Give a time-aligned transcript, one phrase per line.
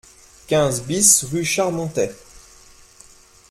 [0.47, 2.15] quinze BIS rue Charmontet